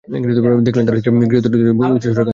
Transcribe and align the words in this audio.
দেখলেন, 0.67 0.85
তাঁর 0.87 0.95
স্ত্রী 0.99 1.11
মূর্তিগৃহের 1.15 1.43
দরজায় 1.43 1.75
বসে 1.79 1.93
উচ্চ 1.95 2.05
স্বরে 2.05 2.15
কাঁদছে। 2.15 2.29